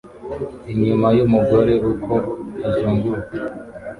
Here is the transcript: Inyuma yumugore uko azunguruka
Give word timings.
Inyuma 0.73 1.07
yumugore 1.17 1.73
uko 1.91 2.13
azunguruka 2.67 3.35